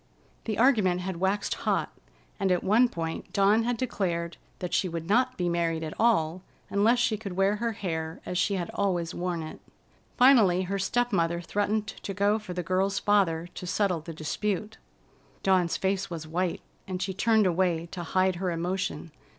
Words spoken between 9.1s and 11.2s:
worn it. Finally her step